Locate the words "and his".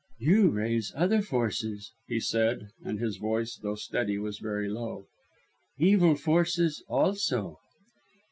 2.83-3.17